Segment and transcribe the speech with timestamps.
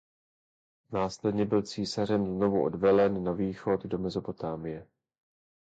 [0.91, 4.87] Následně byl císařem znovu odvelen na východ do Mezopotámie.